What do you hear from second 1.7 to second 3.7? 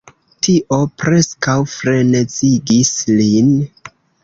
frenezigis lin.